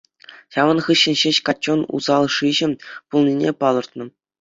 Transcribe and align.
Ҫавӑн 0.55 0.79
хыҫҫӑн 0.85 1.15
ҫеҫ 1.25 1.37
каччӑн 1.51 1.81
усал 1.99 2.23
шыҫӑ 2.39 2.67
пулнине 3.09 3.51
палӑртнӑ. 3.65 4.05